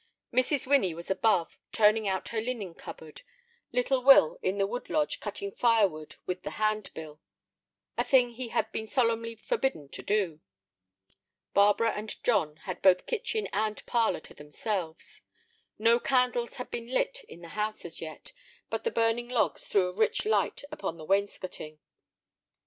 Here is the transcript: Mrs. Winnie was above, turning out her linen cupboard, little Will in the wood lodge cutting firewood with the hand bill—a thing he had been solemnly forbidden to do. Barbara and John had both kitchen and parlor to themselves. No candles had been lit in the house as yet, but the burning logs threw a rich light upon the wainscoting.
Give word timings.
Mrs. 0.33 0.65
Winnie 0.65 0.95
was 0.95 1.11
above, 1.11 1.59
turning 1.71 2.07
out 2.07 2.29
her 2.29 2.41
linen 2.41 2.73
cupboard, 2.73 3.21
little 3.71 4.01
Will 4.03 4.39
in 4.41 4.57
the 4.57 4.65
wood 4.65 4.89
lodge 4.89 5.19
cutting 5.19 5.51
firewood 5.51 6.15
with 6.25 6.41
the 6.41 6.49
hand 6.57 6.91
bill—a 6.95 8.03
thing 8.03 8.31
he 8.31 8.47
had 8.47 8.71
been 8.71 8.87
solemnly 8.87 9.35
forbidden 9.35 9.89
to 9.89 10.01
do. 10.01 10.41
Barbara 11.53 11.91
and 11.91 12.23
John 12.23 12.55
had 12.63 12.81
both 12.81 13.05
kitchen 13.05 13.47
and 13.53 13.85
parlor 13.85 14.21
to 14.21 14.33
themselves. 14.33 15.21
No 15.77 15.99
candles 15.99 16.55
had 16.55 16.71
been 16.71 16.87
lit 16.91 17.23
in 17.29 17.41
the 17.43 17.49
house 17.49 17.85
as 17.85 18.01
yet, 18.01 18.31
but 18.71 18.83
the 18.83 18.89
burning 18.89 19.29
logs 19.29 19.67
threw 19.67 19.87
a 19.87 19.93
rich 19.95 20.25
light 20.25 20.63
upon 20.71 20.97
the 20.97 21.05
wainscoting. 21.05 21.77